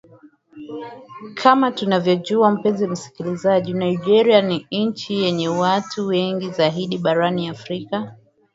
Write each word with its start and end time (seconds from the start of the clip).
kama 1.33 1.71
tunavyojua 1.71 2.51
mpenzi 2.51 2.87
msikilizaji 2.87 3.73
nigeria 3.73 4.41
ni 4.41 4.67
nchi 4.71 5.23
yenye 5.23 5.47
watu 5.49 6.07
wengi 6.07 6.49
zaidi 6.51 6.97
barani 6.97 7.47
afrika 7.49 8.15